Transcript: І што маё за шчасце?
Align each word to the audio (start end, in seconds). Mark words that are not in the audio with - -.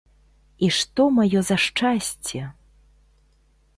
І 0.67 0.69
што 0.77 1.05
маё 1.17 1.39
за 1.49 1.57
шчасце? 1.65 2.41